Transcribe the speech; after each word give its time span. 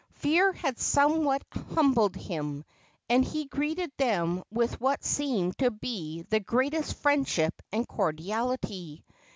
Fear 0.13 0.53
had 0.53 0.79
somewhat 0.79 1.43
humbled 1.75 2.15
him, 2.15 2.65
and 3.07 3.23
he 3.23 3.45
greeted 3.45 3.91
them 3.97 4.41
with 4.49 4.81
what 4.81 5.03
seemed 5.03 5.59
to 5.59 5.69
be 5.69 6.23
the 6.23 6.39
greatest 6.39 6.95
friendship 6.97 7.61
and 7.71 7.87
cordiality. 7.87 9.05